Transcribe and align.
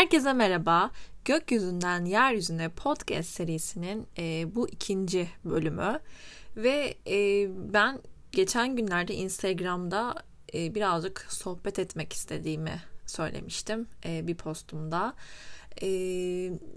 Herkese 0.00 0.32
merhaba. 0.32 0.90
Gökyüzünden 1.24 2.04
Yeryüzüne 2.04 2.68
podcast 2.68 3.28
serisinin 3.28 4.06
e, 4.18 4.54
bu 4.54 4.68
ikinci 4.68 5.28
bölümü 5.44 6.00
ve 6.56 6.94
e, 7.06 7.48
ben 7.72 8.00
geçen 8.32 8.76
günlerde 8.76 9.14
Instagram'da 9.14 10.14
e, 10.54 10.74
birazcık 10.74 11.26
sohbet 11.28 11.78
etmek 11.78 12.12
istediğimi 12.12 12.82
söylemiştim 13.06 13.88
e, 14.04 14.26
bir 14.26 14.34
postumda. 14.34 15.14
E, 15.82 15.86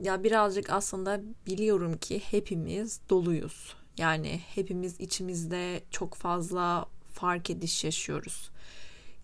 ya 0.02 0.24
birazcık 0.24 0.70
aslında 0.70 1.22
biliyorum 1.48 1.98
ki 1.98 2.22
hepimiz 2.32 3.02
doluyuz. 3.10 3.76
Yani 3.98 4.42
hepimiz 4.56 5.00
içimizde 5.00 5.84
çok 5.92 6.14
fazla 6.16 6.86
fark 7.14 7.50
ediş 7.50 7.84
yaşıyoruz 7.84 8.52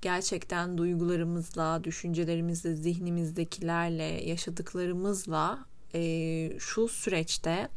gerçekten 0.01 0.77
duygularımızla, 0.77 1.83
düşüncelerimizle, 1.83 2.75
zihnimizdekilerle, 2.75 4.03
yaşadıklarımızla 4.03 5.65
e, 5.93 6.59
şu 6.59 6.87
süreçte 6.87 7.69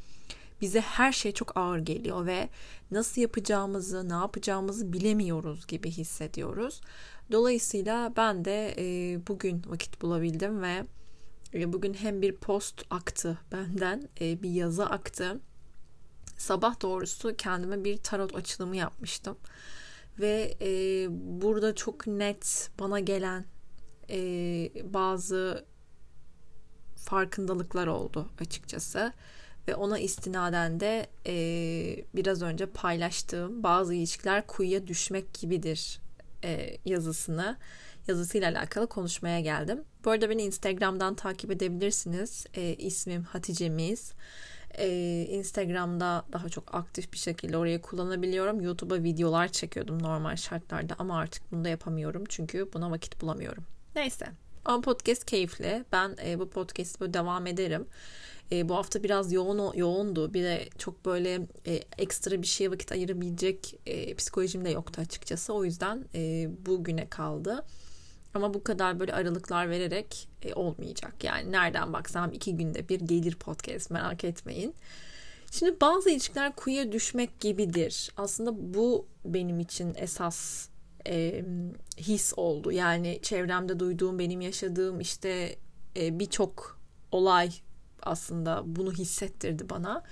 bize 0.60 0.80
her 0.80 1.12
şey 1.12 1.32
çok 1.32 1.56
ağır 1.56 1.78
geliyor 1.78 2.26
ve 2.26 2.48
nasıl 2.90 3.20
yapacağımızı, 3.20 4.08
ne 4.08 4.12
yapacağımızı 4.12 4.92
bilemiyoruz 4.92 5.66
gibi 5.66 5.90
hissediyoruz. 5.90 6.80
Dolayısıyla 7.32 8.12
ben 8.16 8.44
de 8.44 8.74
e, 8.78 9.18
bugün 9.28 9.62
vakit 9.66 10.02
bulabildim 10.02 10.62
ve 10.62 10.84
e, 11.54 11.72
bugün 11.72 11.94
hem 11.94 12.22
bir 12.22 12.36
post 12.36 12.84
aktı 12.90 13.38
benden, 13.52 14.08
e, 14.20 14.42
bir 14.42 14.50
yazı 14.50 14.86
aktı. 14.86 15.40
Sabah 16.38 16.80
doğrusu 16.82 17.36
kendime 17.36 17.84
bir 17.84 17.96
tarot 17.96 18.34
açılımı 18.34 18.76
yapmıştım 18.76 19.36
ve 20.20 20.54
e, 20.60 21.06
burada 21.40 21.74
çok 21.74 22.06
net 22.06 22.70
bana 22.80 23.00
gelen 23.00 23.44
e, 24.10 24.18
bazı 24.84 25.64
farkındalıklar 26.96 27.86
oldu 27.86 28.28
açıkçası 28.40 29.12
ve 29.68 29.74
ona 29.74 29.98
istinaden 29.98 30.80
de 30.80 31.06
e, 31.26 31.34
biraz 32.14 32.42
önce 32.42 32.66
paylaştığım 32.66 33.62
bazı 33.62 33.94
ilişkiler 33.94 34.46
kuyuya 34.46 34.86
düşmek 34.86 35.34
gibidir 35.34 36.00
e, 36.44 36.76
yazısını 36.84 37.56
yazısıyla 38.08 38.50
alakalı 38.50 38.86
konuşmaya 38.86 39.40
geldim. 39.40 39.84
Bu 40.04 40.10
arada 40.10 40.30
beni 40.30 40.42
Instagram'dan 40.42 41.14
takip 41.14 41.50
edebilirsiniz. 41.50 42.46
E, 42.54 42.74
ismim 42.74 43.22
Hatice 43.22 43.68
Miz 43.68 44.12
e, 44.78 44.88
Instagram'da 45.28 46.24
daha 46.32 46.48
çok 46.48 46.74
aktif 46.74 47.12
bir 47.12 47.18
şekilde 47.18 47.56
orayı 47.56 47.80
kullanabiliyorum. 47.80 48.60
YouTube'a 48.60 49.02
videolar 49.02 49.48
çekiyordum 49.48 50.02
normal 50.02 50.36
şartlarda 50.36 50.94
ama 50.98 51.18
artık 51.18 51.52
bunu 51.52 51.64
da 51.64 51.68
yapamıyorum 51.68 52.24
çünkü 52.28 52.72
buna 52.72 52.90
vakit 52.90 53.20
bulamıyorum. 53.20 53.64
Neyse. 53.96 54.26
Ama 54.64 54.80
podcast 54.80 55.24
keyifli. 55.24 55.84
Ben 55.92 56.16
e, 56.26 56.38
bu 56.38 56.50
podcast'ı 56.50 57.00
böyle 57.00 57.14
devam 57.14 57.46
ederim. 57.46 57.86
E, 58.52 58.68
bu 58.68 58.76
hafta 58.76 59.02
biraz 59.02 59.32
yoğun 59.32 59.76
yoğundu. 59.76 60.34
Bir 60.34 60.42
de 60.42 60.68
çok 60.78 61.04
böyle 61.04 61.40
e, 61.66 61.80
ekstra 61.98 62.42
bir 62.42 62.46
şeye 62.46 62.70
vakit 62.70 62.92
ayırabilecek 62.92 63.80
e, 63.86 64.14
psikolojim 64.14 64.64
de 64.64 64.70
yoktu 64.70 65.00
açıkçası. 65.00 65.52
O 65.52 65.64
yüzden 65.64 66.04
e, 66.14 66.48
bugüne 66.66 67.08
kaldı. 67.08 67.64
Ama 68.34 68.54
bu 68.54 68.64
kadar 68.64 69.00
böyle 69.00 69.12
aralıklar 69.12 69.70
vererek 69.70 70.28
e, 70.42 70.54
olmayacak. 70.54 71.24
Yani 71.24 71.52
nereden 71.52 71.92
baksam 71.92 72.32
iki 72.32 72.56
günde 72.56 72.88
bir 72.88 73.00
gelir 73.00 73.34
podcast 73.34 73.90
merak 73.90 74.24
etmeyin. 74.24 74.74
Şimdi 75.50 75.80
bazı 75.80 76.10
ilişkiler 76.10 76.52
kuyuya 76.56 76.92
düşmek 76.92 77.40
gibidir. 77.40 78.10
Aslında 78.16 78.74
bu 78.74 79.06
benim 79.24 79.60
için 79.60 79.94
esas 79.96 80.68
e, 81.06 81.44
his 81.98 82.32
oldu. 82.36 82.72
Yani 82.72 83.18
çevremde 83.22 83.80
duyduğum, 83.80 84.18
benim 84.18 84.40
yaşadığım 84.40 85.00
işte 85.00 85.56
e, 85.96 86.18
birçok 86.18 86.78
olay 87.10 87.52
aslında 88.02 88.62
bunu 88.66 88.92
hissettirdi 88.92 89.70
bana. 89.70 90.02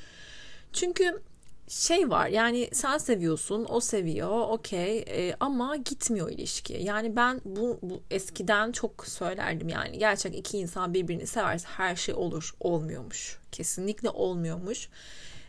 Çünkü 0.72 1.22
şey 1.70 2.10
var 2.10 2.28
yani 2.28 2.68
sen 2.72 2.98
seviyorsun 2.98 3.66
o 3.68 3.80
seviyor 3.80 4.48
okey 4.48 4.98
e, 4.98 5.36
ama 5.40 5.76
gitmiyor 5.76 6.30
ilişki. 6.30 6.72
Yani 6.72 7.16
ben 7.16 7.40
bu, 7.44 7.78
bu 7.82 8.02
eskiden 8.10 8.72
çok 8.72 9.06
söylerdim 9.06 9.68
yani 9.68 9.98
gerçek 9.98 10.38
iki 10.38 10.58
insan 10.58 10.94
birbirini 10.94 11.26
severse 11.26 11.68
her 11.68 11.96
şey 11.96 12.14
olur 12.14 12.54
olmuyormuş. 12.60 13.38
Kesinlikle 13.52 14.10
olmuyormuş. 14.10 14.88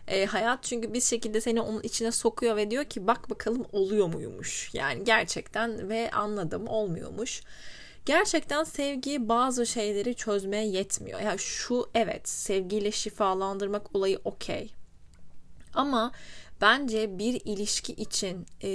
E, 0.08 0.26
hayat 0.26 0.64
çünkü 0.64 0.94
bir 0.94 1.02
şekilde 1.02 1.42
seni 1.42 1.62
onun 1.62 1.82
içine 1.82 2.12
sokuyor 2.12 2.56
ve 2.56 2.72
diyor 2.72 2.86
ki 2.86 3.08
bak 3.08 3.30
bakalım 3.30 3.66
oluyor 3.72 4.08
muymuş. 4.08 4.70
Yani 4.74 5.04
gerçekten 5.04 5.90
ve 5.90 6.12
anladım 6.12 6.68
olmuyormuş. 6.68 7.42
Gerçekten 8.06 8.64
sevgi 8.64 9.30
bazı 9.30 9.66
şeyleri 9.66 10.16
çözmeye 10.16 10.68
yetmiyor. 10.68 11.20
Ya 11.20 11.26
yani 11.26 11.40
şu 11.40 11.90
evet 11.96 12.30
sevgiyle 12.30 12.92
şifalandırmak 12.92 13.96
olayı 13.96 14.20
okey 14.24 14.74
ama 15.74 16.12
bence 16.62 17.20
bir 17.20 17.42
ilişki 17.46 17.94
için 17.94 18.46
e, 18.64 18.72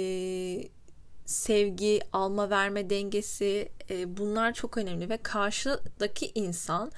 sevgi, 1.25 2.01
alma 2.13 2.49
verme 2.49 2.89
dengesi 2.89 3.71
e, 3.89 4.17
bunlar 4.17 4.53
çok 4.53 4.77
önemli 4.77 5.09
ve 5.09 5.17
karşıdaki 5.17 6.31
insan 6.35 6.91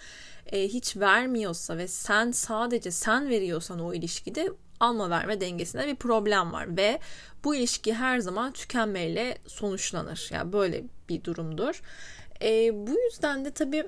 e, 0.51 0.63
hiç 0.63 0.97
vermiyorsa 0.97 1.77
ve 1.77 1.87
sen 1.87 2.31
sadece 2.31 2.91
sen 2.91 3.29
veriyorsan 3.29 3.79
o 3.79 3.93
ilişkide 3.93 4.51
alma 4.79 5.09
verme 5.09 5.41
dengesinde 5.41 5.87
bir 5.87 5.95
problem 5.95 6.53
var 6.53 6.77
ve 6.77 6.99
bu 7.43 7.55
ilişki 7.55 7.93
her 7.93 8.19
zaman 8.19 8.53
tükenmeyle 8.53 9.37
sonuçlanır. 9.47 10.29
Yani 10.31 10.53
böyle 10.53 10.83
bir 11.09 11.23
durumdur. 11.23 11.81
E, 12.41 12.87
bu 12.87 12.91
yüzden 12.91 13.45
de 13.45 13.51
tabii 13.51 13.85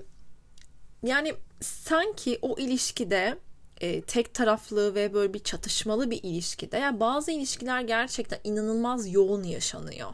yani 1.03 1.33
sanki 1.61 2.39
o 2.41 2.55
ilişkide 2.59 3.37
e, 3.81 4.01
tek 4.01 4.33
taraflı 4.33 4.95
ve 4.95 5.13
böyle 5.13 5.33
bir 5.33 5.39
çatışmalı 5.39 6.11
bir 6.11 6.19
ilişkide. 6.23 6.77
Yani 6.77 6.99
bazı 6.99 7.31
ilişkiler 7.31 7.81
gerçekten 7.81 8.39
inanılmaz 8.43 9.13
yoğun 9.13 9.43
yaşanıyor. 9.43 10.09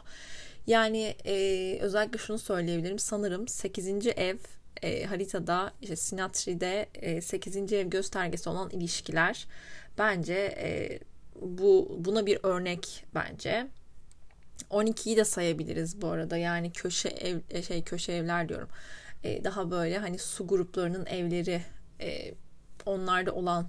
Yani 0.66 1.14
e, 1.24 1.78
özellikle 1.80 2.18
şunu 2.18 2.38
söyleyebilirim. 2.38 2.98
Sanırım 2.98 3.48
8. 3.48 4.06
ev 4.06 4.36
e, 4.82 5.04
haritada 5.04 5.72
işte 5.82 5.96
Sinatri'de 5.96 6.88
e, 6.94 7.20
8. 7.20 7.72
ev 7.72 7.86
göstergesi 7.86 8.48
olan 8.48 8.70
ilişkiler 8.70 9.46
bence 9.98 10.34
e, 10.34 10.98
bu 11.40 11.96
buna 11.98 12.26
bir 12.26 12.38
örnek 12.42 13.04
bence. 13.14 13.66
12'yi 14.70 15.16
de 15.16 15.24
sayabiliriz 15.24 16.02
bu 16.02 16.08
arada. 16.08 16.36
Yani 16.36 16.72
köşe 16.72 17.08
ev 17.08 17.38
e, 17.50 17.62
şey 17.62 17.82
köşe 17.82 18.12
evler 18.12 18.48
diyorum. 18.48 18.68
E, 19.24 19.44
daha 19.44 19.70
böyle 19.70 19.98
hani 19.98 20.18
su 20.18 20.46
gruplarının 20.46 21.06
evleri 21.06 21.62
e, 22.00 22.34
onlarda 22.88 23.32
olan 23.32 23.68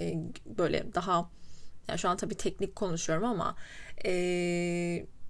e, 0.00 0.14
böyle 0.46 0.94
daha 0.94 1.30
yani 1.88 1.98
şu 1.98 2.08
an 2.08 2.16
tabii 2.16 2.34
teknik 2.34 2.76
konuşuyorum 2.76 3.24
ama 3.24 3.56
e, 4.04 4.10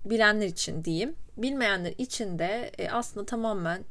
bilenler 0.04 0.46
için 0.46 0.84
diyeyim. 0.84 1.14
Bilmeyenler 1.36 1.94
için 1.98 2.38
de 2.38 2.72
e, 2.78 2.90
aslında 2.90 3.26
tamamen 3.26 3.84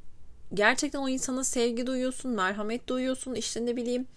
gerçekten 0.54 1.00
o 1.00 1.10
insana 1.10 1.44
sevgi 1.44 1.88
duyuyorsun, 1.88 2.32
merhamet 2.32 2.88
duyuyorsun, 2.88 3.36
işte 3.36 3.66
ne 3.66 3.76
bileyim 3.76 4.08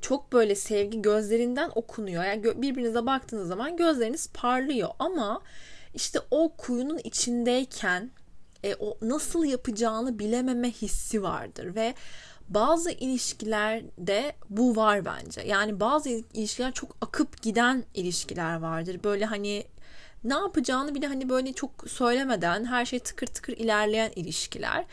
çok 0.00 0.32
böyle 0.32 0.54
sevgi 0.54 1.02
gözlerinden 1.02 1.70
okunuyor. 1.74 2.24
Yani 2.24 2.62
birbirinize 2.62 3.06
baktığınız 3.06 3.48
zaman 3.48 3.76
gözleriniz 3.76 4.28
parlıyor 4.34 4.88
ama 4.98 5.42
işte 5.94 6.18
o 6.30 6.52
kuyunun 6.56 6.98
içindeyken 6.98 8.10
e, 8.64 8.74
o 8.74 8.98
nasıl 9.02 9.44
yapacağını 9.44 10.18
bilememe 10.18 10.70
hissi 10.70 11.22
vardır 11.22 11.74
ve 11.74 11.94
bazı 12.54 12.90
ilişkilerde 12.90 14.32
bu 14.50 14.76
var 14.76 15.04
bence. 15.04 15.40
Yani 15.40 15.80
bazı 15.80 16.08
ilişkiler 16.08 16.72
çok 16.72 16.96
akıp 17.00 17.42
giden 17.42 17.84
ilişkiler 17.94 18.60
vardır. 18.60 19.00
Böyle 19.04 19.24
hani 19.24 19.64
ne 20.24 20.34
yapacağını 20.34 20.94
bile 20.94 21.06
hani 21.06 21.28
böyle 21.28 21.52
çok 21.52 21.70
söylemeden 21.88 22.64
her 22.64 22.84
şey 22.84 22.98
tıkır 22.98 23.26
tıkır 23.26 23.52
ilerleyen 23.52 24.12
ilişkiler. 24.16 24.84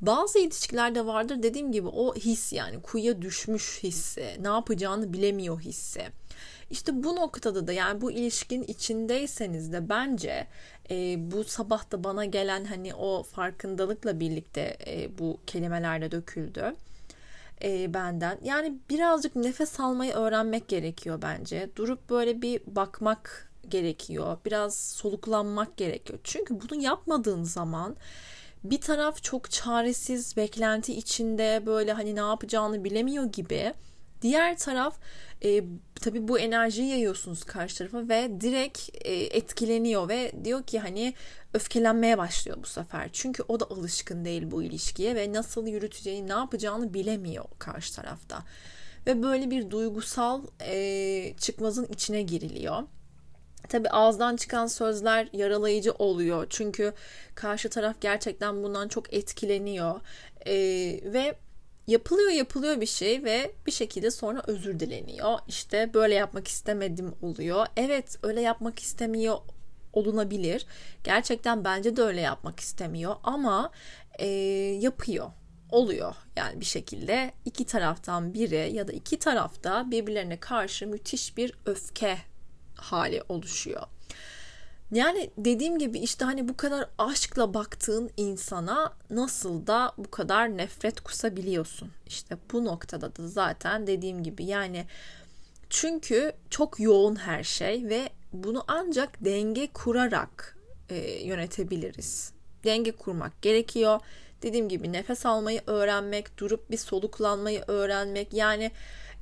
Bazı 0.00 0.38
ilişkilerde 0.38 1.06
vardır 1.06 1.42
dediğim 1.42 1.72
gibi 1.72 1.88
o 1.88 2.14
his 2.14 2.52
yani 2.52 2.82
kuyuya 2.82 3.22
düşmüş 3.22 3.78
hissi, 3.82 4.36
ne 4.40 4.48
yapacağını 4.48 5.12
bilemiyor 5.12 5.60
hissi. 5.60 6.02
İşte 6.70 7.02
bu 7.04 7.16
noktada 7.16 7.66
da 7.66 7.72
yani 7.72 8.00
bu 8.00 8.12
ilişkin 8.12 8.62
içindeyseniz 8.62 9.72
de 9.72 9.88
bence 9.88 10.46
e, 10.90 11.16
bu 11.30 11.44
sabah 11.44 11.90
da 11.92 12.04
bana 12.04 12.24
gelen 12.24 12.64
hani 12.64 12.94
o 12.94 13.22
farkındalıkla 13.22 14.20
birlikte 14.20 14.76
e, 14.86 15.18
bu 15.18 15.40
kelimelerde 15.46 16.10
döküldü 16.10 16.74
e, 17.64 17.94
benden. 17.94 18.38
Yani 18.42 18.74
birazcık 18.90 19.36
nefes 19.36 19.80
almayı 19.80 20.12
öğrenmek 20.12 20.68
gerekiyor 20.68 21.22
bence. 21.22 21.70
Durup 21.76 22.10
böyle 22.10 22.42
bir 22.42 22.60
bakmak 22.66 23.52
gerekiyor. 23.68 24.38
Biraz 24.44 24.78
soluklanmak 24.78 25.76
gerekiyor. 25.76 26.18
Çünkü 26.24 26.60
bunu 26.60 26.82
yapmadığın 26.82 27.42
zaman 27.42 27.96
bir 28.64 28.80
taraf 28.80 29.22
çok 29.22 29.50
çaresiz, 29.50 30.36
beklenti 30.36 30.94
içinde 30.94 31.62
böyle 31.66 31.92
hani 31.92 32.16
ne 32.16 32.20
yapacağını 32.20 32.84
bilemiyor 32.84 33.24
gibi. 33.24 33.74
Diğer 34.22 34.58
taraf 34.58 34.98
e, 35.44 35.64
tabii 36.00 36.28
bu 36.28 36.38
enerjiyi 36.38 36.90
yayıyorsunuz 36.90 37.44
karşı 37.44 37.78
tarafa 37.78 38.08
ve 38.08 38.40
direkt 38.40 38.90
e, 38.94 39.14
etkileniyor 39.14 40.08
ve 40.08 40.32
diyor 40.44 40.62
ki 40.62 40.78
hani 40.78 41.14
öfkelenmeye 41.56 42.18
başlıyor 42.18 42.58
bu 42.62 42.66
sefer. 42.66 43.08
Çünkü 43.12 43.42
o 43.48 43.60
da 43.60 43.64
alışkın 43.70 44.24
değil 44.24 44.50
bu 44.50 44.62
ilişkiye 44.62 45.14
ve 45.14 45.32
nasıl 45.32 45.66
yürüteceğini, 45.66 46.28
ne 46.28 46.32
yapacağını 46.32 46.94
bilemiyor 46.94 47.44
karşı 47.58 47.94
tarafta. 47.94 48.44
Ve 49.06 49.22
böyle 49.22 49.50
bir 49.50 49.70
duygusal 49.70 50.42
e, 50.60 51.34
çıkmazın 51.38 51.86
içine 51.86 52.22
giriliyor. 52.22 52.82
Tabi 53.68 53.88
ağızdan 53.88 54.36
çıkan 54.36 54.66
sözler 54.66 55.28
yaralayıcı 55.32 55.92
oluyor. 55.92 56.46
Çünkü 56.50 56.92
karşı 57.34 57.70
taraf 57.70 57.96
gerçekten 58.00 58.62
bundan 58.62 58.88
çok 58.88 59.14
etkileniyor. 59.14 60.00
E, 60.46 60.54
ve 61.12 61.34
yapılıyor 61.86 62.30
yapılıyor 62.30 62.80
bir 62.80 62.86
şey 62.86 63.24
ve 63.24 63.52
bir 63.66 63.72
şekilde 63.72 64.10
sonra 64.10 64.42
özür 64.46 64.80
dileniyor. 64.80 65.38
İşte 65.48 65.94
böyle 65.94 66.14
yapmak 66.14 66.48
istemedim 66.48 67.14
oluyor. 67.22 67.66
Evet 67.76 68.18
öyle 68.22 68.40
yapmak 68.40 68.78
istemiyor 68.78 69.38
olunabilir. 69.96 70.66
Gerçekten 71.04 71.64
bence 71.64 71.96
de 71.96 72.02
öyle 72.02 72.20
yapmak 72.20 72.60
istemiyor 72.60 73.16
ama 73.22 73.70
e, 74.18 74.26
yapıyor. 74.80 75.30
Oluyor 75.70 76.14
yani 76.36 76.60
bir 76.60 76.64
şekilde 76.64 77.32
iki 77.44 77.64
taraftan 77.64 78.34
biri 78.34 78.72
ya 78.74 78.88
da 78.88 78.92
iki 78.92 79.18
tarafta 79.18 79.90
birbirlerine 79.90 80.40
karşı 80.40 80.86
müthiş 80.86 81.36
bir 81.36 81.52
öfke 81.66 82.18
hali 82.76 83.22
oluşuyor. 83.28 83.82
Yani 84.92 85.30
dediğim 85.38 85.78
gibi 85.78 85.98
işte 85.98 86.24
hani 86.24 86.48
bu 86.48 86.56
kadar 86.56 86.88
aşkla 86.98 87.54
baktığın 87.54 88.10
insana 88.16 88.92
nasıl 89.10 89.66
da 89.66 89.92
bu 89.98 90.10
kadar 90.10 90.56
nefret 90.56 91.00
kusabiliyorsun. 91.00 91.90
İşte 92.06 92.36
bu 92.52 92.64
noktada 92.64 93.16
da 93.16 93.28
zaten 93.28 93.86
dediğim 93.86 94.22
gibi 94.22 94.44
yani 94.44 94.86
çünkü 95.70 96.32
çok 96.50 96.80
yoğun 96.80 97.16
her 97.16 97.44
şey 97.44 97.88
ve 97.88 98.08
bunu 98.44 98.64
ancak 98.68 99.24
denge 99.24 99.66
kurarak 99.66 100.58
e, 100.88 100.96
yönetebiliriz. 101.24 102.32
Denge 102.64 102.92
kurmak 102.92 103.42
gerekiyor. 103.42 104.00
Dediğim 104.42 104.68
gibi 104.68 104.92
nefes 104.92 105.26
almayı 105.26 105.60
öğrenmek, 105.66 106.38
durup 106.38 106.70
bir 106.70 106.76
soluklanmayı 106.76 107.64
öğrenmek. 107.66 108.32
Yani 108.32 108.70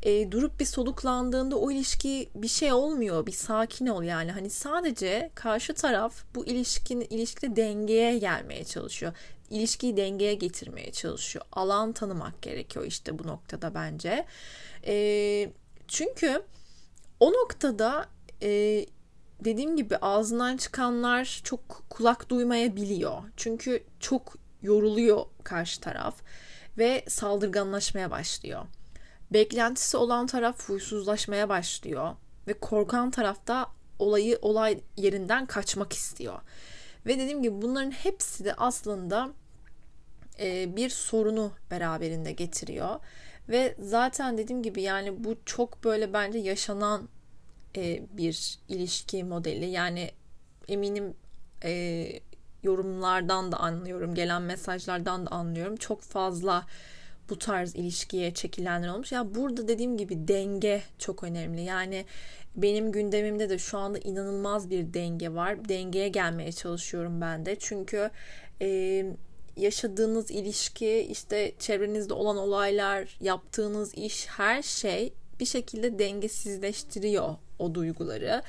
e, 0.02 0.32
durup 0.32 0.60
bir 0.60 0.64
soluklandığında 0.64 1.56
o 1.56 1.70
ilişki 1.70 2.30
bir 2.34 2.48
şey 2.48 2.72
olmuyor. 2.72 3.26
Bir 3.26 3.32
sakin 3.32 3.86
ol 3.86 4.02
yani. 4.02 4.32
Hani 4.32 4.50
sadece 4.50 5.30
karşı 5.34 5.74
taraf 5.74 6.14
bu 6.34 6.46
ilişkinin 6.46 7.06
ilişkide 7.10 7.56
dengeye 7.56 8.18
gelmeye 8.18 8.64
çalışıyor. 8.64 9.12
İlişkiyi 9.50 9.96
dengeye 9.96 10.34
getirmeye 10.34 10.92
çalışıyor. 10.92 11.44
Alan 11.52 11.92
tanımak 11.92 12.42
gerekiyor 12.42 12.84
işte 12.84 13.18
bu 13.18 13.26
noktada 13.26 13.74
bence. 13.74 14.26
E, 14.86 15.52
çünkü 15.88 16.42
o 17.20 17.32
noktada 17.32 18.08
e, 18.42 18.86
dediğim 19.40 19.76
gibi 19.76 19.96
ağzından 19.96 20.56
çıkanlar 20.56 21.40
çok 21.44 21.84
kulak 21.90 22.28
duymayabiliyor. 22.28 23.22
Çünkü 23.36 23.84
çok 24.00 24.36
yoruluyor 24.62 25.24
karşı 25.44 25.80
taraf 25.80 26.14
ve 26.78 27.04
saldırganlaşmaya 27.08 28.10
başlıyor. 28.10 28.62
Beklentisi 29.30 29.96
olan 29.96 30.26
taraf 30.26 30.68
huysuzlaşmaya 30.68 31.48
başlıyor 31.48 32.14
ve 32.48 32.52
korkan 32.52 33.10
taraf 33.10 33.46
da 33.46 33.66
olayı 33.98 34.38
olay 34.42 34.80
yerinden 34.96 35.46
kaçmak 35.46 35.92
istiyor. 35.92 36.40
Ve 37.06 37.18
dediğim 37.18 37.42
gibi 37.42 37.62
bunların 37.62 37.90
hepsi 37.90 38.44
de 38.44 38.54
aslında 38.54 39.30
e, 40.40 40.76
bir 40.76 40.90
sorunu 40.90 41.52
beraberinde 41.70 42.32
getiriyor. 42.32 43.00
Ve 43.48 43.76
zaten 43.78 44.38
dediğim 44.38 44.62
gibi 44.62 44.82
yani 44.82 45.24
bu 45.24 45.36
çok 45.46 45.84
böyle 45.84 46.12
bence 46.12 46.38
yaşanan 46.38 47.08
e, 47.76 48.02
bir 48.12 48.58
ilişki 48.68 49.24
modeli. 49.24 49.64
Yani 49.64 50.10
eminim 50.68 51.14
e, 51.64 52.06
yorumlardan 52.62 53.52
da 53.52 53.56
anlıyorum, 53.56 54.14
gelen 54.14 54.42
mesajlardan 54.42 55.26
da 55.26 55.30
anlıyorum. 55.30 55.76
Çok 55.76 56.00
fazla 56.00 56.66
bu 57.30 57.38
tarz 57.38 57.74
ilişkiye 57.74 58.34
çekilenler 58.34 58.88
olmuş. 58.88 59.12
Ya 59.12 59.34
burada 59.34 59.68
dediğim 59.68 59.96
gibi 59.96 60.28
denge 60.28 60.82
çok 60.98 61.24
önemli. 61.24 61.62
Yani 61.62 62.04
benim 62.56 62.92
gündemimde 62.92 63.50
de 63.50 63.58
şu 63.58 63.78
anda 63.78 63.98
inanılmaz 63.98 64.70
bir 64.70 64.94
denge 64.94 65.34
var. 65.34 65.68
Dengeye 65.68 66.08
gelmeye 66.08 66.52
çalışıyorum 66.52 67.20
ben 67.20 67.46
de. 67.46 67.56
Çünkü 67.58 68.10
e, 68.62 69.06
yaşadığınız 69.56 70.30
ilişki, 70.30 70.98
işte 71.10 71.52
çevrenizde 71.58 72.14
olan 72.14 72.36
olaylar, 72.36 73.16
yaptığınız 73.20 73.94
iş, 73.94 74.26
her 74.26 74.62
şey 74.62 75.12
bir 75.40 75.46
şekilde 75.46 75.98
dengesizleştiriyor 75.98 77.34
o 77.58 77.74
duyguları 77.74 78.42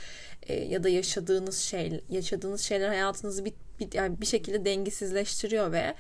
e, 0.44 0.54
ya 0.54 0.84
da 0.84 0.90
yaşadığınız 0.90 1.58
şey 1.58 2.02
yaşadığınız 2.10 2.62
şeyler 2.62 2.88
hayatınızı 2.88 3.46
bir, 3.46 3.54
bir 3.80 3.94
yani 3.94 4.22
bir 4.22 4.26
şekilde 4.26 4.66
dengesizleştiriyor 4.66 5.72
ve 5.72 5.96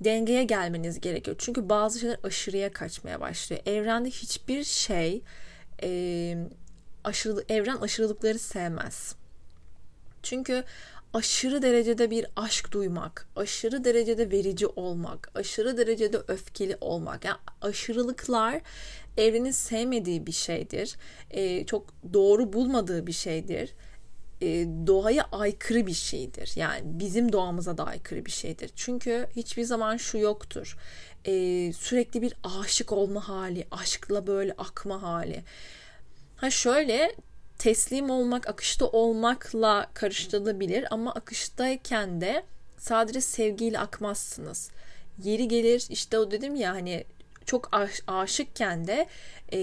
dengeye 0.00 0.44
gelmeniz 0.44 1.00
gerekiyor. 1.00 1.36
Çünkü 1.38 1.68
bazı 1.68 1.98
şeyler 1.98 2.18
aşırıya 2.22 2.72
kaçmaya 2.72 3.20
başlıyor. 3.20 3.62
Evrende 3.66 4.10
hiçbir 4.10 4.64
şey 4.64 5.22
e, 5.82 6.36
aşırı 7.04 7.44
evren 7.48 7.76
aşırılıkları 7.76 8.38
sevmez. 8.38 9.14
Çünkü 10.22 10.64
aşırı 11.14 11.62
derecede 11.62 12.10
bir 12.10 12.26
aşk 12.36 12.72
duymak, 12.72 13.28
aşırı 13.36 13.84
derecede 13.84 14.30
verici 14.30 14.66
olmak, 14.66 15.30
aşırı 15.34 15.76
derecede 15.76 16.18
öfkeli 16.28 16.76
olmak. 16.80 17.24
Yani 17.24 17.36
aşırılıklar 17.60 18.60
evrenin 19.16 19.50
sevmediği 19.50 20.26
bir 20.26 20.32
şeydir. 20.32 20.96
E, 21.30 21.66
çok 21.66 21.86
doğru 22.12 22.52
bulmadığı 22.52 23.06
bir 23.06 23.12
şeydir. 23.12 23.74
E, 24.40 24.66
doğaya 24.86 25.28
aykırı 25.32 25.86
bir 25.86 25.94
şeydir. 25.94 26.52
Yani 26.56 26.80
bizim 26.84 27.32
doğamıza 27.32 27.78
da 27.78 27.84
aykırı 27.84 28.26
bir 28.26 28.30
şeydir. 28.30 28.70
Çünkü 28.76 29.26
hiçbir 29.36 29.64
zaman 29.64 29.96
şu 29.96 30.18
yoktur. 30.18 30.76
E, 31.24 31.32
sürekli 31.72 32.22
bir 32.22 32.34
aşık 32.60 32.92
olma 32.92 33.28
hali, 33.28 33.66
aşkla 33.70 34.26
böyle 34.26 34.52
akma 34.52 35.02
hali. 35.02 35.44
Ha 36.36 36.50
şöyle 36.50 37.14
teslim 37.60 38.10
olmak, 38.10 38.48
akışta 38.48 38.86
olmakla 38.86 39.86
karıştırılabilir 39.94 40.86
ama 40.90 41.12
akıştayken 41.14 42.20
de 42.20 42.42
sadece 42.78 43.20
sevgiyle 43.20 43.78
akmazsınız. 43.78 44.70
Yeri 45.24 45.48
gelir 45.48 45.86
işte 45.90 46.18
o 46.18 46.30
dedim 46.30 46.54
ya 46.54 46.72
hani 46.72 47.04
çok 47.46 47.74
aş- 47.74 48.02
aşıkken 48.06 48.86
de 48.86 49.06
e, 49.52 49.58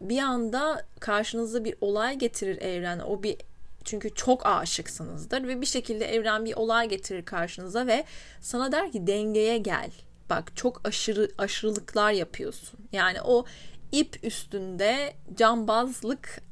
bir 0.00 0.18
anda 0.18 0.86
karşınıza 1.00 1.64
bir 1.64 1.74
olay 1.80 2.18
getirir 2.18 2.62
evren. 2.62 2.98
O 2.98 3.22
bir 3.22 3.36
çünkü 3.84 4.14
çok 4.14 4.46
aşıksınızdır 4.46 5.48
ve 5.48 5.60
bir 5.60 5.66
şekilde 5.66 6.04
evren 6.04 6.44
bir 6.44 6.54
olay 6.54 6.88
getirir 6.88 7.24
karşınıza 7.24 7.86
ve 7.86 8.04
sana 8.40 8.72
der 8.72 8.92
ki 8.92 9.06
dengeye 9.06 9.58
gel. 9.58 9.90
Bak 10.30 10.56
çok 10.56 10.80
aşırı 10.88 11.30
aşırılıklar 11.38 12.12
yapıyorsun. 12.12 12.80
Yani 12.92 13.22
o 13.22 13.44
ip 13.92 14.24
üstünde 14.24 15.14
cambazlık 15.36 16.42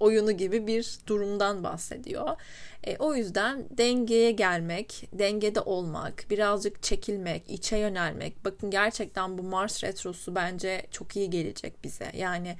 oyunu 0.00 0.32
gibi 0.32 0.66
bir 0.66 0.98
durumdan 1.06 1.64
bahsediyor. 1.64 2.36
E, 2.84 2.96
o 2.96 3.14
yüzden 3.14 3.64
dengeye 3.70 4.30
gelmek, 4.30 5.08
dengede 5.12 5.60
olmak, 5.60 6.26
birazcık 6.30 6.82
çekilmek, 6.82 7.50
içe 7.50 7.76
yönelmek. 7.76 8.44
Bakın 8.44 8.70
gerçekten 8.70 9.38
bu 9.38 9.42
Mars 9.42 9.84
retrosu 9.84 10.34
bence 10.34 10.86
çok 10.90 11.16
iyi 11.16 11.30
gelecek 11.30 11.84
bize. 11.84 12.12
Yani 12.16 12.56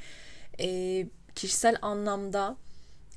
e, 0.61 1.07
kişisel 1.35 1.77
anlamda 1.83 2.57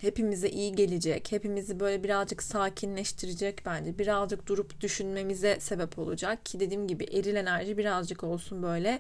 hepimize 0.04 0.50
iyi 0.50 0.76
gelecek. 0.76 1.32
Hepimizi 1.32 1.80
böyle 1.80 2.04
birazcık 2.04 2.44
sakinleştirecek 2.44 3.66
bence. 3.66 4.00
Birazcık 4.00 4.48
durup 4.48 4.82
düşünmemize 4.82 5.60
sebep 5.60 6.00
olacak 6.00 6.46
ki 6.46 6.60
dediğim 6.60 6.88
gibi 6.88 7.04
eril 7.04 7.36
enerji 7.36 7.78
birazcık 7.78 8.24
olsun 8.24 8.64
böyle 8.64 9.00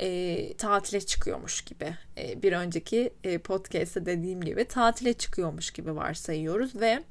e, 0.00 0.56
tatile 0.56 1.00
çıkıyormuş 1.00 1.62
gibi. 1.62 1.96
E, 2.18 2.42
bir 2.42 2.52
önceki 2.52 3.12
e, 3.24 3.38
podcast'te 3.38 4.06
dediğim 4.06 4.40
gibi 4.40 4.64
tatile 4.64 5.12
çıkıyormuş 5.12 5.70
gibi 5.70 5.96
varsayıyoruz 5.96 6.74
ve 6.80 7.02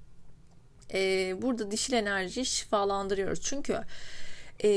e, 0.94 1.34
burada 1.42 1.72
dişil 1.72 1.94
enerjiyi 1.94 2.46
şifalandırıyoruz. 2.46 3.42
Çünkü 3.42 3.80
e, 4.64 4.70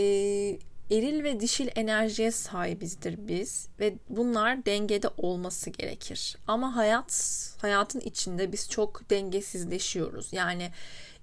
eril 0.91 1.25
ve 1.25 1.41
dişil 1.41 1.69
enerjiye 1.75 2.31
sahibizdir 2.31 3.29
biz 3.29 3.69
ve 3.81 3.95
bunlar 4.09 4.67
dengede 4.67 5.09
olması 5.17 5.71
gerekir. 5.71 6.37
Ama 6.47 6.77
hayat 6.77 7.53
hayatın 7.61 8.01
içinde 8.01 8.53
biz 8.53 8.71
çok 8.71 9.11
dengesizleşiyoruz. 9.11 10.33
Yani 10.33 10.71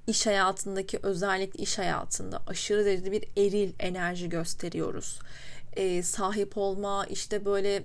iş 0.07 0.25
hayatındaki 0.27 0.99
özellikle 1.03 1.63
iş 1.63 1.77
hayatında 1.77 2.41
aşırı 2.47 2.85
derecede 2.85 3.11
bir 3.11 3.23
eril 3.37 3.73
enerji 3.79 4.29
gösteriyoruz. 4.29 5.19
E, 5.73 6.03
sahip 6.03 6.57
olma, 6.57 7.05
işte 7.09 7.45
böyle 7.45 7.83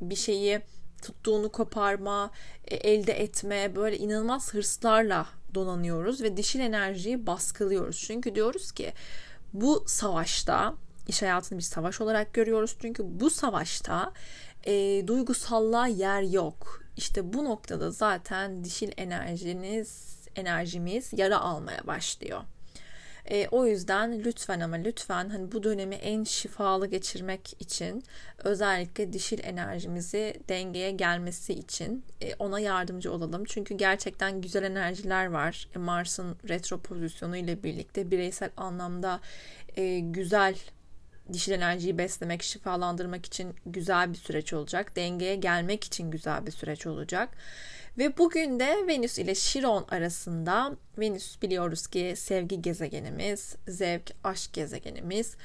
bir 0.00 0.16
şeyi 0.16 0.60
tuttuğunu 1.02 1.52
koparma, 1.52 2.30
e, 2.64 2.76
elde 2.76 3.12
etme 3.12 3.76
böyle 3.76 3.98
inanılmaz 3.98 4.54
hırslarla 4.54 5.26
donanıyoruz 5.54 6.22
ve 6.22 6.36
dişil 6.36 6.60
enerjiyi 6.60 7.26
baskılıyoruz. 7.26 7.98
Çünkü 8.06 8.34
diyoruz 8.34 8.72
ki 8.72 8.92
bu 9.52 9.84
savaşta 9.86 10.74
iş 11.10 11.22
hayatını 11.22 11.58
bir 11.58 11.64
savaş 11.64 12.00
olarak 12.00 12.34
görüyoruz. 12.34 12.76
Çünkü 12.82 13.02
bu 13.06 13.30
savaşta 13.30 14.12
e, 14.66 15.06
duygusallığa 15.06 15.86
yer 15.86 16.22
yok. 16.22 16.82
İşte 16.96 17.32
bu 17.32 17.44
noktada 17.44 17.90
zaten 17.90 18.64
dişil 18.64 18.92
enerjiniz, 18.96 20.18
enerjimiz 20.36 21.12
yara 21.12 21.40
almaya 21.40 21.86
başlıyor. 21.86 22.40
E, 23.30 23.48
o 23.48 23.66
yüzden 23.66 24.24
lütfen 24.24 24.60
ama 24.60 24.76
lütfen 24.76 25.28
hani 25.28 25.52
bu 25.52 25.62
dönemi 25.62 25.94
en 25.94 26.24
şifalı 26.24 26.86
geçirmek 26.86 27.56
için 27.60 28.04
özellikle 28.38 29.12
dişil 29.12 29.44
enerjimizi 29.44 30.34
dengeye 30.48 30.90
gelmesi 30.90 31.52
için 31.52 32.04
e, 32.20 32.34
ona 32.34 32.60
yardımcı 32.60 33.12
olalım. 33.12 33.44
Çünkü 33.44 33.74
gerçekten 33.74 34.40
güzel 34.40 34.62
enerjiler 34.62 35.26
var. 35.26 35.68
E, 35.76 35.78
Mars'ın 35.78 36.36
retro 36.48 36.78
pozisyonu 36.78 37.36
ile 37.36 37.62
birlikte 37.62 38.10
bireysel 38.10 38.50
anlamda 38.56 39.20
e, 39.76 39.98
güzel 40.00 40.54
dişil 41.32 41.52
enerjiyi 41.52 41.98
beslemek, 41.98 42.42
şifalandırmak 42.42 43.26
için 43.26 43.54
güzel 43.66 44.12
bir 44.12 44.18
süreç 44.18 44.52
olacak. 44.52 44.96
Dengeye 44.96 45.36
gelmek 45.36 45.84
için 45.84 46.10
güzel 46.10 46.46
bir 46.46 46.52
süreç 46.52 46.86
olacak. 46.86 47.28
Ve 47.98 48.18
bugün 48.18 48.60
de 48.60 48.86
Venüs 48.86 49.18
ile 49.18 49.34
Şiron 49.34 49.86
arasında 49.88 50.76
Venüs 50.98 51.42
biliyoruz 51.42 51.86
ki 51.86 52.14
sevgi 52.16 52.62
gezegenimiz, 52.62 53.56
zevk, 53.68 54.10
aşk 54.24 54.52
gezegenimiz. 54.52 55.36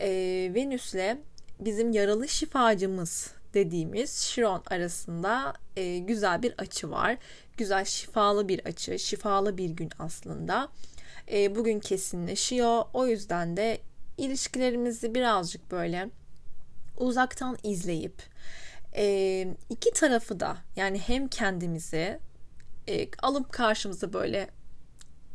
Ee, 0.00 0.52
Venüs 0.54 0.94
ile 0.94 1.18
bizim 1.60 1.92
yaralı 1.92 2.28
şifacımız 2.28 3.30
dediğimiz 3.54 4.10
Şiron 4.10 4.62
arasında 4.66 5.54
e, 5.76 5.98
güzel 5.98 6.42
bir 6.42 6.54
açı 6.58 6.90
var. 6.90 7.16
Güzel 7.56 7.84
şifalı 7.84 8.48
bir 8.48 8.64
açı, 8.64 8.98
şifalı 8.98 9.58
bir 9.58 9.70
gün 9.70 9.90
aslında. 9.98 10.68
E, 11.32 11.54
bugün 11.56 11.80
kesinleşiyor. 11.80 12.84
O 12.92 13.06
yüzden 13.06 13.56
de 13.56 13.78
ilişkilerimizi 14.18 15.14
birazcık 15.14 15.70
böyle 15.70 16.10
uzaktan 16.96 17.58
izleyip 17.62 18.22
e, 18.96 19.46
iki 19.70 19.92
tarafı 19.92 20.40
da 20.40 20.56
yani 20.76 20.98
hem 20.98 21.28
kendimizi 21.28 22.18
e, 22.88 23.08
alıp 23.22 23.52
karşımıza 23.52 24.12
böyle 24.12 24.50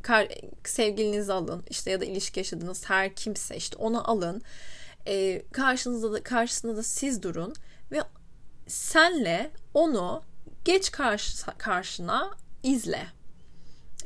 kar, 0.01 0.27
sevgilinizi 0.63 1.33
alın 1.33 1.63
işte 1.69 1.91
ya 1.91 2.01
da 2.01 2.05
ilişki 2.05 2.39
yaşadığınız 2.39 2.89
her 2.89 3.15
kimse 3.15 3.55
işte 3.55 3.77
onu 3.77 4.12
alın. 4.12 4.41
E, 5.07 5.41
karşınızda 5.51 6.13
da 6.13 6.24
karşısında 6.24 6.77
da 6.77 6.83
siz 6.83 7.24
durun 7.24 7.53
ve 7.91 8.01
senle 8.67 9.51
onu 9.74 10.24
geç 10.65 10.91
karşı, 10.91 11.45
karşına 11.57 12.31
izle 12.63 13.07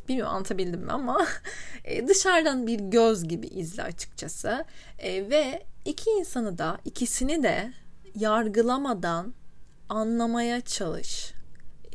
bilmiyorum 0.08 0.34
anlatabildim 0.34 0.82
mi 0.82 0.92
ama 0.92 1.28
e, 1.84 2.08
dışarıdan 2.08 2.68
bir 2.68 2.80
göz 2.80 3.28
gibi 3.28 3.48
izle 3.48 3.84
açıkçası 3.84 4.66
e, 5.00 5.30
ve 5.30 5.64
iki 5.86 6.10
insanı 6.10 6.58
da 6.58 6.78
ikisini 6.86 7.44
de 7.44 7.74
yargılamadan 8.16 9.34
anlamaya 9.90 10.62
çalış. 10.62 11.34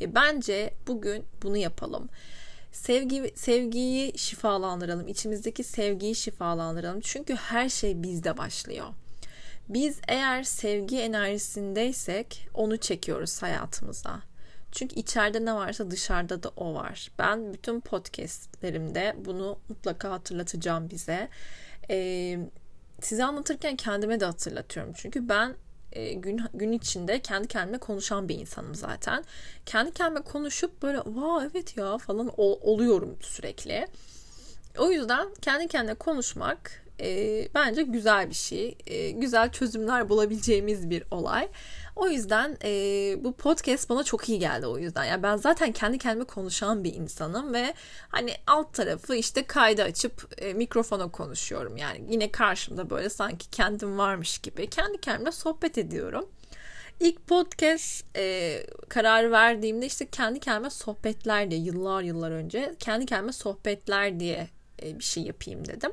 E, 0.00 0.14
bence 0.14 0.74
bugün 0.86 1.24
bunu 1.42 1.56
yapalım. 1.56 2.08
Sevgi 2.72 3.32
sevgiyi 3.36 4.18
şifalandıralım. 4.18 5.08
İçimizdeki 5.08 5.64
sevgiyi 5.64 6.14
şifalandıralım. 6.14 7.00
Çünkü 7.00 7.34
her 7.34 7.68
şey 7.68 8.02
bizde 8.02 8.38
başlıyor. 8.38 8.86
Biz 9.68 9.98
eğer 10.08 10.42
sevgi 10.42 11.00
enerjisindeysek 11.00 12.48
onu 12.54 12.76
çekiyoruz 12.76 13.42
hayatımıza. 13.42 14.22
Çünkü 14.72 14.94
içeride 14.94 15.44
ne 15.44 15.54
varsa 15.54 15.90
dışarıda 15.90 16.42
da 16.42 16.50
o 16.56 16.74
var. 16.74 17.10
Ben 17.18 17.52
bütün 17.54 17.80
podcastlerimde 17.80 19.16
bunu 19.24 19.58
mutlaka 19.68 20.10
hatırlatacağım 20.10 20.90
bize. 20.90 21.28
Ee, 21.90 22.38
size 23.02 23.24
anlatırken 23.24 23.76
kendime 23.76 24.20
de 24.20 24.24
hatırlatıyorum. 24.24 24.92
Çünkü 24.96 25.28
ben 25.28 25.54
e, 25.92 26.12
gün 26.12 26.42
gün 26.54 26.72
içinde 26.72 27.20
kendi 27.20 27.48
kendime 27.48 27.78
konuşan 27.78 28.28
bir 28.28 28.34
insanım 28.34 28.74
zaten. 28.74 29.24
Kendi 29.66 29.90
kendime 29.90 30.20
konuşup 30.20 30.82
böyle 30.82 30.98
vaa 30.98 31.48
evet 31.52 31.76
ya 31.76 31.98
falan 31.98 32.30
ol, 32.36 32.58
oluyorum 32.62 33.16
sürekli. 33.20 33.86
O 34.78 34.90
yüzden 34.90 35.28
kendi 35.42 35.68
kendine 35.68 35.94
konuşmak 35.94 36.84
e, 37.00 37.48
bence 37.54 37.82
güzel 37.82 38.28
bir 38.30 38.34
şey. 38.34 38.78
E, 38.86 39.10
güzel 39.10 39.52
çözümler 39.52 40.08
bulabileceğimiz 40.08 40.90
bir 40.90 41.04
olay. 41.10 41.48
O 41.98 42.08
yüzden 42.08 42.56
e, 42.64 42.70
bu 43.24 43.32
podcast 43.32 43.90
bana 43.90 44.04
çok 44.04 44.28
iyi 44.28 44.38
geldi 44.38 44.66
o 44.66 44.78
yüzden. 44.78 45.04
Yani 45.04 45.22
ben 45.22 45.36
zaten 45.36 45.72
kendi 45.72 45.98
kendime 45.98 46.24
konuşan 46.24 46.84
bir 46.84 46.94
insanım 46.94 47.54
ve 47.54 47.74
hani 48.08 48.34
alt 48.46 48.74
tarafı 48.74 49.14
işte 49.14 49.46
kaydı 49.46 49.82
açıp 49.82 50.28
e, 50.38 50.52
mikrofona 50.52 51.10
konuşuyorum. 51.10 51.76
Yani 51.76 52.04
yine 52.10 52.32
karşımda 52.32 52.90
böyle 52.90 53.08
sanki 53.08 53.50
kendim 53.50 53.98
varmış 53.98 54.38
gibi 54.38 54.70
kendi 54.70 55.00
kendime 55.00 55.32
sohbet 55.32 55.78
ediyorum. 55.78 56.28
İlk 57.00 57.26
podcast 57.26 58.04
e, 58.16 58.56
kararı 58.88 59.30
verdiğimde 59.30 59.86
işte 59.86 60.06
kendi 60.06 60.40
kendime 60.40 60.70
sohbetler 60.70 61.50
diye 61.50 61.60
yıllar 61.60 62.02
yıllar 62.02 62.30
önce 62.30 62.74
kendi 62.78 63.06
kendime 63.06 63.32
sohbetler 63.32 64.20
diye 64.20 64.48
e, 64.82 64.98
bir 64.98 65.04
şey 65.04 65.22
yapayım 65.22 65.68
dedim. 65.68 65.92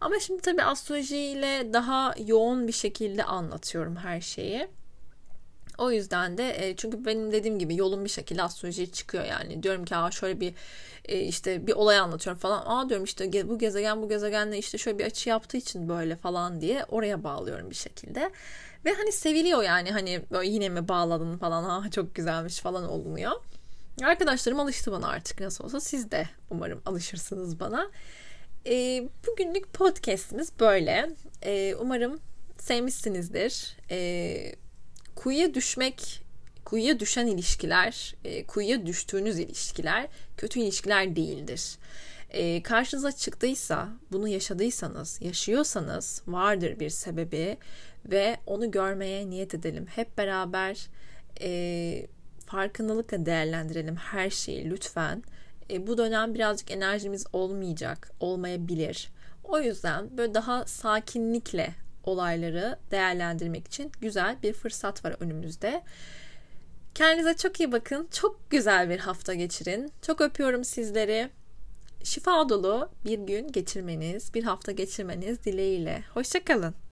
Ama 0.00 0.20
şimdi 0.20 0.42
tabii 0.42 0.62
astrolojiyle 0.62 1.72
daha 1.72 2.14
yoğun 2.26 2.68
bir 2.68 2.72
şekilde 2.72 3.24
anlatıyorum 3.24 3.96
her 3.96 4.20
şeyi. 4.20 4.68
O 5.78 5.90
yüzden 5.90 6.38
de 6.38 6.68
e, 6.68 6.76
çünkü 6.76 7.04
benim 7.04 7.32
dediğim 7.32 7.58
gibi 7.58 7.76
yolum 7.76 8.04
bir 8.04 8.10
şekilde 8.10 8.42
astrolojiye 8.42 8.86
çıkıyor 8.86 9.24
yani. 9.24 9.62
Diyorum 9.62 9.84
ki 9.84 9.96
Aa, 9.96 10.10
şöyle 10.10 10.40
bir 10.40 10.54
e, 11.04 11.20
işte 11.20 11.66
bir 11.66 11.72
olay 11.72 11.98
anlatıyorum 11.98 12.40
falan. 12.40 12.62
Aa 12.66 12.88
diyorum 12.88 13.04
işte 13.04 13.48
bu 13.48 13.58
gezegen 13.58 14.02
bu 14.02 14.08
gezegenle 14.08 14.58
işte 14.58 14.78
şöyle 14.78 14.98
bir 14.98 15.04
açı 15.04 15.28
yaptığı 15.28 15.56
için 15.56 15.88
böyle 15.88 16.16
falan 16.16 16.60
diye 16.60 16.84
oraya 16.88 17.24
bağlıyorum 17.24 17.70
bir 17.70 17.74
şekilde. 17.74 18.30
Ve 18.84 18.94
hani 18.94 19.12
seviliyor 19.12 19.62
yani 19.62 19.90
hani 19.90 20.20
böyle 20.30 20.48
yine 20.48 20.68
mi 20.68 20.88
bağladın 20.88 21.38
falan 21.38 21.64
ha 21.64 21.90
çok 21.90 22.14
güzelmiş 22.14 22.60
falan 22.60 22.88
olunuyor. 22.88 23.32
Arkadaşlarım 24.04 24.60
alıştı 24.60 24.92
bana 24.92 25.08
artık 25.08 25.40
nasıl 25.40 25.64
olsa 25.64 25.80
siz 25.80 26.10
de 26.10 26.28
umarım 26.50 26.82
alışırsınız 26.86 27.60
bana. 27.60 27.90
E, 28.66 29.04
bugünlük 29.26 29.72
podcastimiz 29.72 30.60
böyle. 30.60 31.10
E, 31.42 31.74
umarım 31.74 32.20
sevmişsinizdir. 32.58 33.76
E, 33.90 34.54
kuyuya 35.16 35.54
düşmek, 35.54 36.22
kuyuya 36.64 37.00
düşen 37.00 37.26
ilişkiler, 37.26 38.14
e, 38.24 38.46
kuyuya 38.46 38.86
düştüğünüz 38.86 39.38
ilişkiler 39.38 40.08
kötü 40.36 40.60
ilişkiler 40.60 41.16
değildir. 41.16 41.78
E, 42.30 42.62
karşınıza 42.62 43.12
çıktıysa, 43.12 43.88
bunu 44.12 44.28
yaşadıysanız, 44.28 45.18
yaşıyorsanız 45.22 46.22
vardır 46.26 46.80
bir 46.80 46.90
sebebi 46.90 47.58
ve 48.06 48.36
onu 48.46 48.70
görmeye 48.70 49.30
niyet 49.30 49.54
edelim. 49.54 49.86
Hep 49.86 50.18
beraber 50.18 50.88
e, 51.40 52.06
farkındalıkla 52.46 53.26
değerlendirelim 53.26 53.96
her 53.96 54.30
şeyi 54.30 54.70
lütfen. 54.70 55.22
E, 55.70 55.86
bu 55.86 55.98
dönem 55.98 56.34
birazcık 56.34 56.70
enerjimiz 56.70 57.26
olmayacak, 57.32 58.10
olmayabilir. 58.20 59.08
O 59.44 59.60
yüzden 59.60 60.18
böyle 60.18 60.34
daha 60.34 60.64
sakinlikle 60.66 61.74
olayları 62.06 62.78
değerlendirmek 62.90 63.66
için 63.66 63.92
güzel 64.00 64.36
bir 64.42 64.52
fırsat 64.52 65.04
var 65.04 65.16
önümüzde. 65.20 65.82
Kendinize 66.94 67.36
çok 67.36 67.60
iyi 67.60 67.72
bakın. 67.72 68.08
Çok 68.12 68.50
güzel 68.50 68.90
bir 68.90 68.98
hafta 68.98 69.34
geçirin. 69.34 69.92
Çok 70.02 70.20
öpüyorum 70.20 70.64
sizleri. 70.64 71.30
Şifa 72.04 72.48
dolu 72.48 72.90
bir 73.04 73.18
gün 73.18 73.52
geçirmeniz, 73.52 74.34
bir 74.34 74.44
hafta 74.44 74.72
geçirmeniz 74.72 75.44
dileğiyle. 75.44 76.04
Hoşçakalın. 76.14 76.85